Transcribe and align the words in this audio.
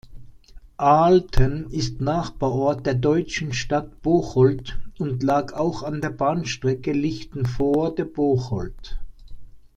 Aalten 0.79 1.69
ist 1.69 2.01
Nachbarort 2.01 2.87
der 2.87 2.95
deutschen 2.95 3.53
Stadt 3.53 4.01
Bocholt 4.01 4.79
und 4.97 5.21
lag 5.21 5.53
auch 5.53 5.83
an 5.83 6.01
der 6.01 6.09
Bahnstrecke 6.09 6.91
Lichtenvoorde–Bocholt. 6.91 8.97